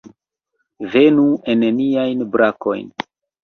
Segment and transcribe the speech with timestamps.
[0.95, 2.93] Venu en niajn brakojn!